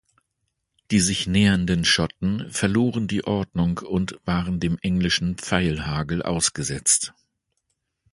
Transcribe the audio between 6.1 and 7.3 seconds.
ausgesetzt.